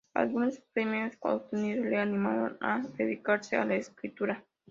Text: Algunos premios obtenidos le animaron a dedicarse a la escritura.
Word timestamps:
Algunos 0.15 0.59
premios 0.73 1.13
obtenidos 1.19 1.85
le 1.85 1.97
animaron 1.99 2.57
a 2.59 2.79
dedicarse 2.97 3.55
a 3.55 3.65
la 3.65 3.75
escritura. 3.75 4.43